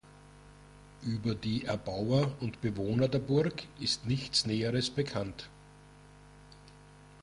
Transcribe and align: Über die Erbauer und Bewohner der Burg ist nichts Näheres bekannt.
Über 1.03 1.35
die 1.35 1.65
Erbauer 1.65 2.31
und 2.39 2.59
Bewohner 2.61 3.07
der 3.07 3.19
Burg 3.19 3.65
ist 3.79 4.07
nichts 4.07 4.47
Näheres 4.47 4.89
bekannt. 4.89 5.47